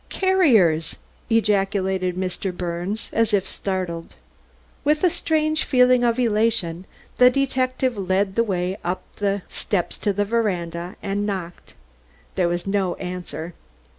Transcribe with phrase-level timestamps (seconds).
[0.09, 0.97] "Carriers!"
[1.29, 2.51] ejaculated Mr.
[2.51, 4.15] Birnes, as if startled.
[4.83, 6.85] With a strange feeling of elation
[7.17, 11.75] the detective led the way up the steps to the veranda and knocked.
[12.33, 13.53] There was no answer.